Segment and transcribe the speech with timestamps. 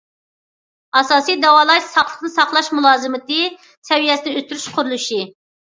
[1.01, 3.39] ئاساسىي داۋالاش، ساقلىقنى ساقلاش مۇلازىمىتى
[3.93, 5.25] سەۋىيەسىنى ئۆستۈرۈش قۇرۇلۇشى.